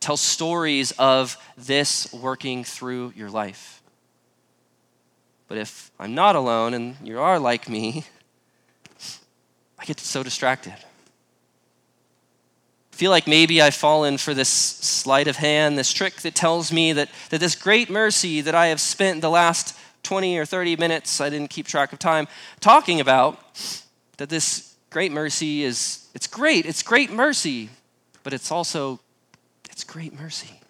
[0.00, 3.82] tell stories of this working through your life.
[5.48, 8.04] But if I'm not alone and you are like me,
[9.78, 10.74] I get so distracted.
[12.92, 16.72] I feel like maybe I've fallen for this sleight of hand, this trick that tells
[16.72, 20.76] me that, that this great mercy that I have spent the last 20 or 30
[20.76, 22.26] minutes, I didn't keep track of time,
[22.60, 23.38] talking about,
[24.16, 27.68] that this great mercy is, it's great, it's great mercy,
[28.22, 29.00] but it's also,
[29.70, 30.62] it's great mercy.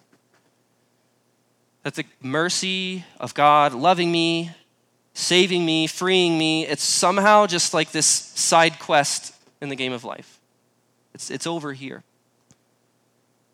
[1.83, 4.51] That the mercy of God loving me,
[5.13, 10.03] saving me, freeing me, it's somehow just like this side quest in the game of
[10.03, 10.37] life.
[11.13, 12.03] It's, it's over here.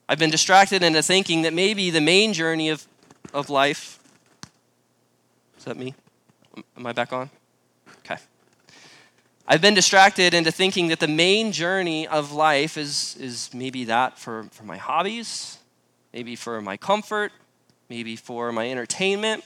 [0.09, 2.87] I've been distracted into thinking that maybe the main journey of,
[3.35, 3.99] of life.
[5.59, 5.93] Is that me?
[6.75, 7.29] Am I back on?
[7.99, 8.17] Okay.
[9.45, 14.17] I've been distracted into thinking that the main journey of life is, is maybe that
[14.17, 15.57] for, for my hobbies,
[16.13, 17.33] maybe for my comfort,
[17.89, 19.43] maybe for my entertainment.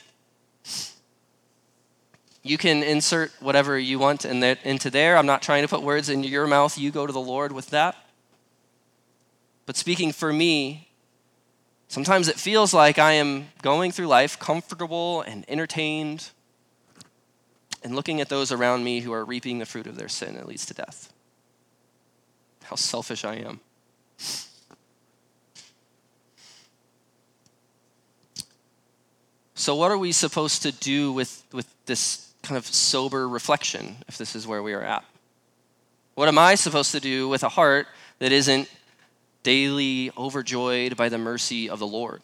[2.44, 5.18] You can insert whatever you want in into there.
[5.18, 6.78] I'm not trying to put words into your mouth.
[6.78, 7.96] You go to the Lord with that.
[9.66, 10.90] But speaking for me,
[11.88, 16.30] sometimes it feels like I am going through life comfortable and entertained
[17.84, 20.48] and looking at those around me who are reaping the fruit of their sin that
[20.48, 21.12] leads to death.
[22.64, 23.60] How selfish I am.
[29.56, 34.18] So, what are we supposed to do with, with this kind of sober reflection if
[34.18, 35.04] this is where we are at?
[36.16, 37.88] What am I supposed to do with a heart
[38.20, 38.70] that isn't
[39.44, 42.24] daily overjoyed by the mercy of the Lord?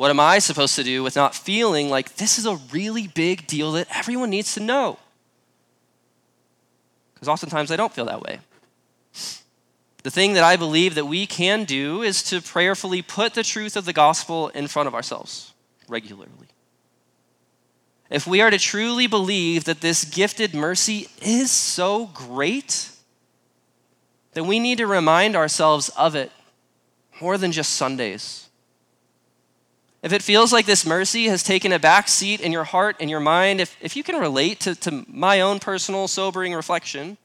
[0.00, 3.46] What am I supposed to do with not feeling like this is a really big
[3.46, 4.98] deal that everyone needs to know?
[7.12, 8.38] Because oftentimes I don't feel that way.
[10.02, 13.76] The thing that I believe that we can do is to prayerfully put the truth
[13.76, 15.52] of the gospel in front of ourselves
[15.86, 16.48] regularly.
[18.08, 22.88] If we are to truly believe that this gifted mercy is so great,
[24.32, 26.32] then we need to remind ourselves of it
[27.20, 28.46] more than just Sundays.
[30.02, 33.10] If it feels like this mercy has taken a back seat in your heart and
[33.10, 37.18] your mind, if, if you can relate to, to my own personal sobering reflection,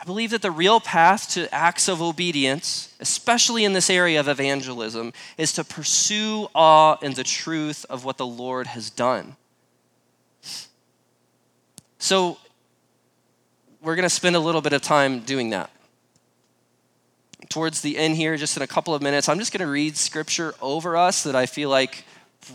[0.00, 4.28] I believe that the real path to acts of obedience, especially in this area of
[4.28, 9.36] evangelism, is to pursue awe in the truth of what the Lord has done.
[11.98, 12.38] So,
[13.80, 15.70] we're going to spend a little bit of time doing that.
[17.48, 19.96] Towards the end here, just in a couple of minutes, I'm just going to read
[19.96, 22.04] scripture over us that I feel like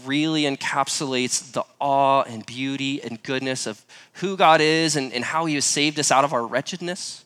[0.06, 5.45] really encapsulates the awe and beauty and goodness of who God is and, and how
[5.45, 7.25] He has saved us out of our wretchedness.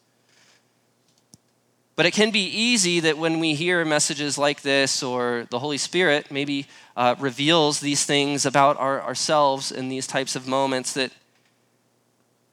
[1.95, 5.77] But it can be easy that when we hear messages like this, or the Holy
[5.77, 11.11] Spirit maybe uh, reveals these things about our, ourselves in these types of moments, that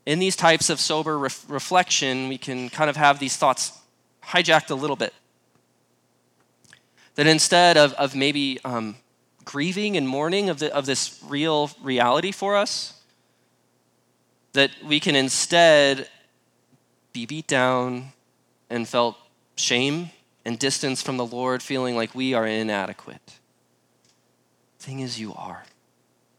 [0.05, 3.80] in these types of sober ref- reflection, we can kind of have these thoughts
[4.31, 5.15] hijacked a little bit.
[7.17, 8.97] That instead of, of maybe um,
[9.45, 12.95] grieving and mourning of, the, of this real reality for us,
[14.53, 16.09] that we can instead
[17.13, 18.13] be beat down
[18.69, 19.17] and felt
[19.57, 20.11] shame
[20.45, 23.39] and distance from the Lord, feeling like we are inadequate.
[24.79, 25.65] Thing is, you are.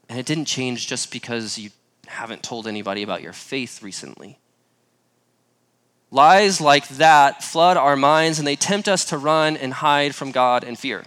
[0.10, 1.70] And it didn't change just because you
[2.08, 4.40] haven't told anybody about your faith recently.
[6.12, 10.32] Lies like that flood our minds and they tempt us to run and hide from
[10.32, 11.06] God and fear.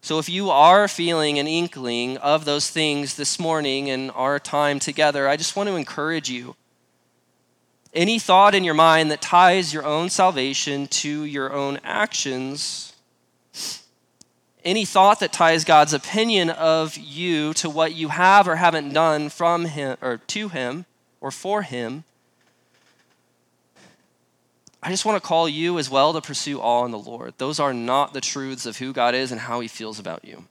[0.00, 4.78] So, if you are feeling an inkling of those things this morning in our time
[4.78, 6.54] together, I just want to encourage you.
[7.92, 12.88] Any thought in your mind that ties your own salvation to your own actions
[14.64, 19.28] any thought that ties God's opinion of you to what you have or haven't done
[19.30, 20.84] from him or to him
[21.20, 22.04] or for him
[24.82, 27.34] I just want to call you as well to pursue awe in the Lord.
[27.38, 30.44] Those are not the truths of who God is and how he feels about you.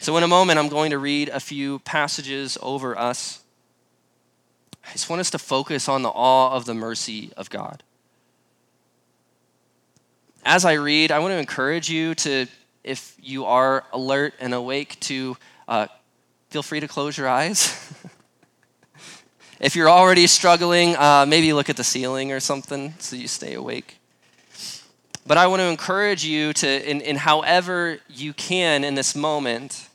[0.00, 3.40] So, in a moment, I'm going to read a few passages over us.
[4.86, 7.82] I just want us to focus on the awe of the mercy of God
[10.46, 12.46] as I read, I want to encourage you to,
[12.84, 15.36] if you are alert and awake, to
[15.66, 15.88] uh,
[16.50, 17.92] feel free to close your eyes.
[19.60, 23.54] if you're already struggling, uh, maybe look at the ceiling or something so you stay
[23.54, 23.98] awake.
[25.26, 29.88] But I want to encourage you to, in, in however you can in this moment,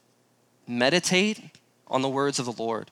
[0.67, 1.39] meditate
[1.87, 2.91] on the words of the Lord.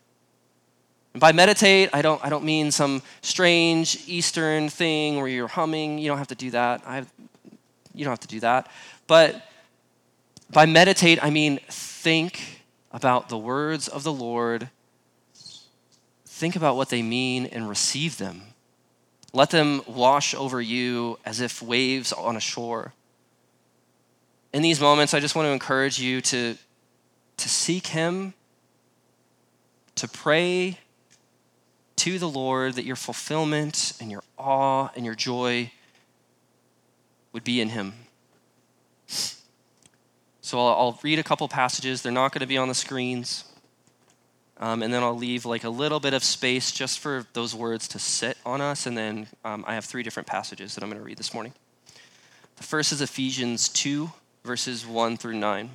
[1.14, 6.00] And by meditate, I don't, I don't mean some strange Eastern thing where you're humming.
[6.00, 6.82] You don't have to do that.
[6.86, 7.12] I have
[7.94, 8.70] You don't have to do that.
[9.08, 9.42] But
[10.52, 14.70] by meditate, I mean think about the words of the Lord,
[16.40, 18.42] think about what they mean, and receive them.
[19.34, 22.94] Let them wash over you as if waves on a shore.
[24.54, 26.56] In these moments, I just want to encourage you to,
[27.36, 28.34] to seek Him,
[29.96, 30.80] to pray
[31.98, 35.72] to the Lord that your fulfillment and your awe and your joy
[37.34, 37.94] would be in Him.
[40.42, 42.02] So I'll, I'll read a couple passages.
[42.02, 43.44] They're not going to be on the screens.
[44.60, 47.88] Um, and then I'll leave like a little bit of space just for those words
[47.90, 48.86] to sit on us.
[48.86, 51.54] And then um, I have three different passages that I'm going to read this morning.
[52.58, 54.12] The first is Ephesians 2,
[54.44, 55.70] verses 1 through 9.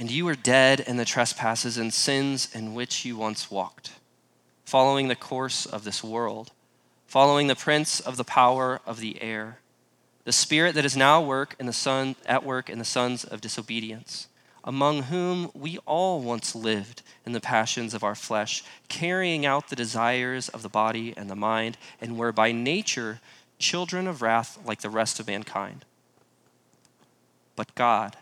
[0.00, 3.92] And you were dead in the trespasses and sins in which you once walked,
[4.64, 6.50] following the course of this world,
[7.06, 9.58] following the prince of the power of the air
[10.24, 13.40] the spirit that is now work in the son, at work in the sons of
[13.40, 14.28] disobedience,
[14.64, 19.76] among whom we all once lived in the passions of our flesh, carrying out the
[19.76, 23.20] desires of the body and the mind, and were by nature
[23.58, 25.84] children of wrath like the rest of mankind.
[27.56, 28.16] But God,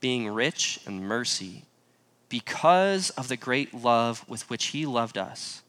[0.00, 1.64] being rich in mercy,
[2.28, 5.62] because of the great love with which He loved us,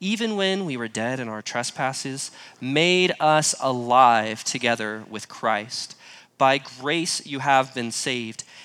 [0.00, 5.96] even when we were dead in our trespasses, made us alive together with Christ.
[6.38, 8.42] By grace you have been saved,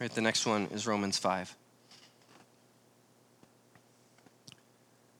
[0.00, 1.54] Right, the next one is Romans 5.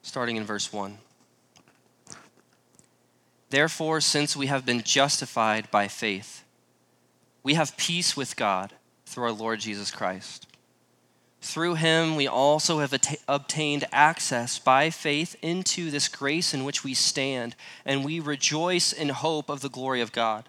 [0.03, 0.99] Starting in verse 1.
[3.51, 6.45] Therefore, since we have been justified by faith,
[7.43, 8.72] we have peace with God
[9.07, 10.47] through our Lord Jesus Christ.
[11.43, 16.85] Through him, we also have at- obtained access by faith into this grace in which
[16.85, 20.49] we stand, and we rejoice in hope of the glory of God.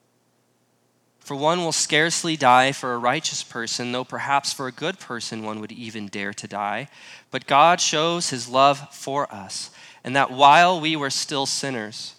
[1.21, 5.43] For one will scarcely die for a righteous person, though perhaps for a good person
[5.43, 6.89] one would even dare to die.
[7.29, 9.69] But God shows his love for us,
[10.03, 12.15] and that while we were still sinners,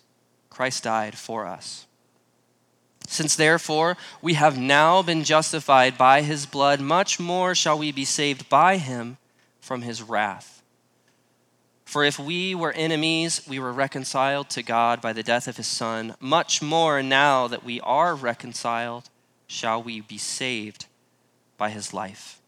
[0.50, 1.86] Christ died for us.
[3.08, 8.04] Since therefore we have now been justified by his blood, much more shall we be
[8.04, 9.18] saved by him
[9.60, 10.61] from his wrath.
[11.92, 15.66] For if we were enemies, we were reconciled to God by the death of his
[15.66, 16.14] Son.
[16.20, 19.10] Much more now that we are reconciled,
[19.46, 20.86] shall we be saved
[21.58, 22.40] by his life.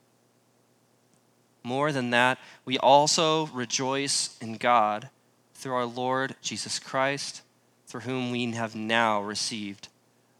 [1.62, 5.10] More than that, we also rejoice in God
[5.52, 7.42] through our Lord Jesus Christ,
[7.86, 9.88] through whom we have now received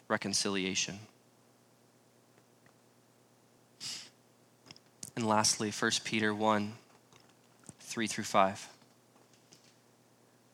[0.09, 1.01] reconciliation.
[5.15, 6.73] And lastly, 1 Peter 1
[7.81, 8.74] 3 through 5.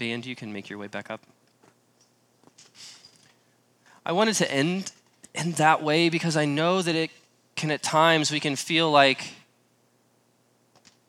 [0.00, 1.20] Band, you can make your way back up.
[4.06, 4.92] I wanted to end
[5.34, 7.10] in that way because I know that it
[7.54, 9.34] can at times we can feel like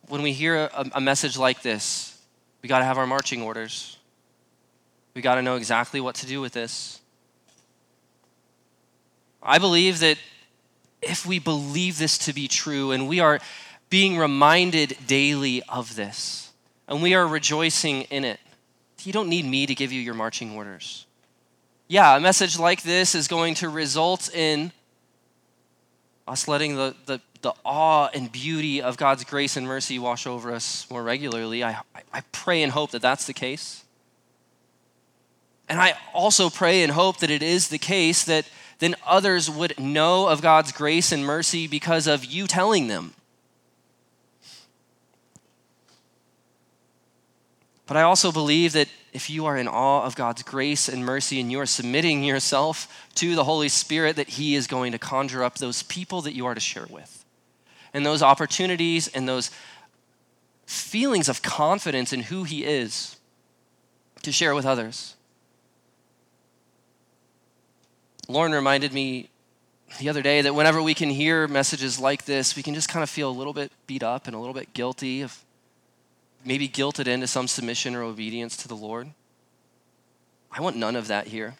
[0.09, 2.19] when we hear a, a message like this,
[2.61, 3.97] we got to have our marching orders.
[5.13, 6.99] We got to know exactly what to do with this.
[9.41, 10.17] I believe that
[11.01, 13.39] if we believe this to be true and we are
[13.89, 16.51] being reminded daily of this,
[16.89, 18.41] and we are rejoicing in it.
[19.05, 21.05] You don't need me to give you your marching orders.
[21.87, 24.71] Yeah, a message like this is going to result in
[26.27, 30.53] us letting the, the, the awe and beauty of God's grace and mercy wash over
[30.53, 31.63] us more regularly.
[31.63, 31.81] I,
[32.13, 33.83] I pray and hope that that's the case.
[35.67, 38.45] And I also pray and hope that it is the case that
[38.79, 43.13] then others would know of God's grace and mercy because of you telling them.
[47.87, 51.39] But I also believe that if you are in awe of God's grace and mercy
[51.41, 55.43] and you are submitting yourself to the Holy Spirit, that He is going to conjure
[55.43, 57.25] up those people that you are to share with.
[57.93, 59.51] And those opportunities and those
[60.65, 63.17] feelings of confidence in who He is
[64.21, 65.15] to share with others.
[68.29, 69.29] Lauren reminded me
[69.99, 73.03] the other day that whenever we can hear messages like this, we can just kind
[73.03, 75.43] of feel a little bit beat up and a little bit guilty of
[76.45, 79.09] maybe guilted into some submission or obedience to the Lord.
[80.51, 81.55] I want none of that here.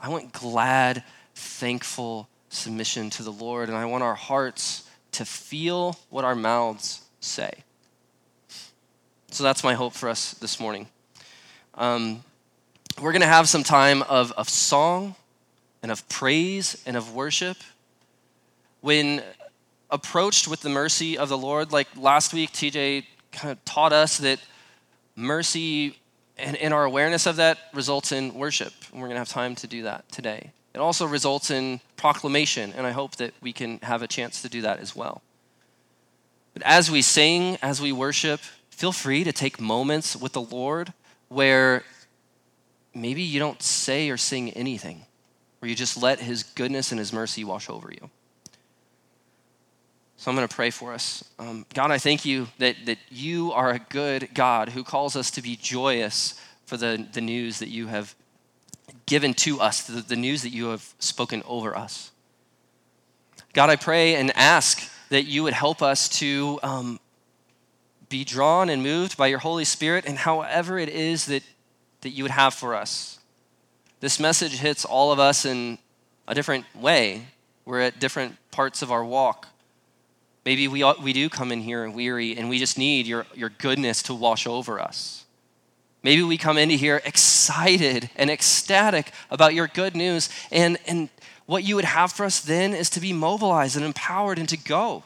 [0.00, 1.02] I want glad,
[1.34, 7.02] thankful submission to the Lord, and I want our hearts to feel what our mouths
[7.20, 7.50] say.
[9.30, 10.88] So that's my hope for us this morning.
[11.74, 12.22] Um,
[13.00, 15.14] we're going to have some time of, of song
[15.82, 17.56] and of praise and of worship.
[18.80, 19.22] When
[19.90, 24.18] approached with the mercy of the Lord, like last week, TJ kind of taught us
[24.18, 24.40] that
[25.16, 25.98] mercy
[26.36, 28.72] and, and our awareness of that results in worship.
[28.92, 30.52] And we're going to have time to do that today.
[30.74, 34.48] It also results in proclamation, and I hope that we can have a chance to
[34.48, 35.22] do that as well.
[36.54, 40.92] But as we sing, as we worship, feel free to take moments with the Lord
[41.28, 41.82] where
[42.94, 45.06] maybe you don't say or sing anything,
[45.60, 48.10] or you just let His goodness and His mercy wash over you.
[50.18, 51.24] So I'm going to pray for us.
[51.38, 55.30] Um, God, I thank you that, that you are a good God who calls us
[55.30, 58.14] to be joyous for the, the news that you have
[59.06, 62.10] given to us, the, the news that you have spoken over us.
[63.54, 67.00] God, I pray and ask that you would help us to um,
[68.10, 71.42] be drawn and moved by your Holy Spirit, and however it is that
[72.00, 73.18] that you would have for us.
[74.00, 75.78] This message hits all of us in
[76.26, 77.26] a different way.
[77.64, 79.48] We're at different parts of our walk.
[80.44, 84.02] Maybe we, we do come in here weary and we just need your, your goodness
[84.04, 85.24] to wash over us.
[86.02, 91.08] Maybe we come into here excited and ecstatic about your good news, and, and
[91.46, 94.56] what you would have for us then is to be mobilized and empowered and to
[94.56, 95.02] go.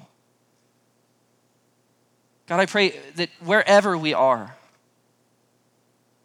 [2.46, 4.54] God, I pray that wherever we are,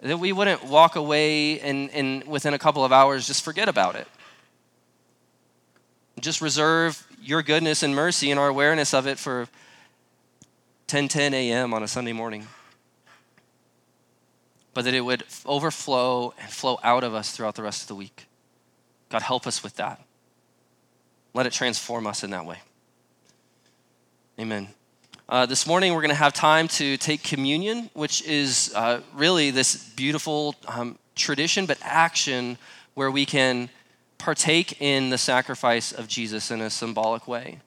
[0.02, 3.96] that we wouldn't walk away and, and within a couple of hours just forget about
[3.96, 4.08] it.
[6.20, 9.48] Just reserve your goodness and mercy and our awareness of it for
[10.88, 11.74] 10 10 a.m.
[11.74, 12.48] on a Sunday morning.
[14.74, 17.96] But that it would overflow and flow out of us throughout the rest of the
[17.96, 18.28] week.
[19.10, 20.02] God, help us with that.
[21.34, 22.60] Let it transform us in that way.
[24.40, 24.70] Amen.
[25.30, 29.52] Uh, this morning, we're going to have time to take communion, which is uh, really
[29.52, 32.58] this beautiful um, tradition, but action
[32.94, 33.70] where we can
[34.18, 37.60] partake in the sacrifice of Jesus in a symbolic way.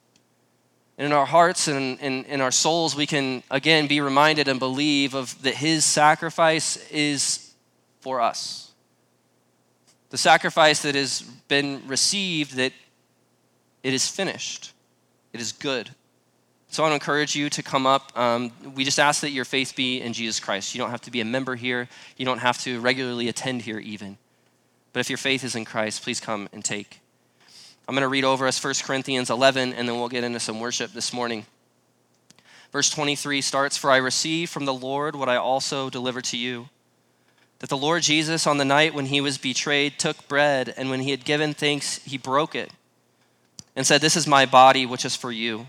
[0.98, 4.58] And in our hearts and in, in our souls, we can again be reminded and
[4.58, 7.54] believe of that His sacrifice is
[8.00, 8.72] for us.
[10.10, 12.72] The sacrifice that has been received, that
[13.82, 14.72] it is finished,
[15.32, 15.90] it is good.
[16.68, 18.16] So I want to encourage you to come up.
[18.16, 20.72] Um, we just ask that your faith be in Jesus Christ.
[20.72, 23.78] You don't have to be a member here, you don't have to regularly attend here,
[23.78, 24.18] even.
[24.92, 27.00] But if your faith is in Christ, please come and take.
[27.86, 30.60] I'm going to read over us 1 Corinthians 11, and then we'll get into some
[30.60, 31.46] worship this morning.
[32.72, 36.68] Verse 23 starts For I received from the Lord what I also delivered to you.
[37.58, 41.00] That the Lord Jesus, on the night when he was betrayed, took bread, and when
[41.00, 42.70] he had given thanks, he broke it,
[43.76, 45.66] and said, This is my body, which is for you.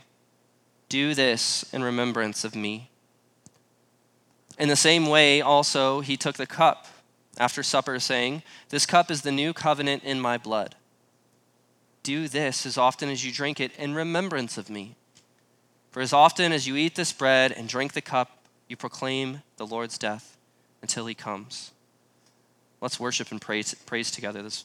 [0.90, 2.90] Do this in remembrance of me.
[4.58, 6.86] In the same way, also, he took the cup
[7.42, 10.76] after supper, saying, This cup is the new covenant in my blood.
[12.04, 14.96] Do this as often as you drink it in remembrance of me.
[15.90, 19.66] For as often as you eat this bread and drink the cup, you proclaim the
[19.66, 20.38] Lord's death
[20.84, 21.72] until he comes.
[22.80, 24.64] Let's worship and praise, praise together this